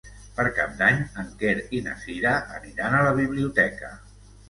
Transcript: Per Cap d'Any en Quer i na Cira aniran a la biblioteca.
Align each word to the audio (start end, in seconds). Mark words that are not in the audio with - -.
Per 0.37 0.45
Cap 0.59 0.73
d'Any 0.79 0.97
en 1.25 1.29
Quer 1.43 1.53
i 1.81 1.83
na 1.91 1.95
Cira 2.07 2.35
aniran 2.59 2.99
a 3.03 3.07
la 3.11 3.17
biblioteca. 3.25 3.97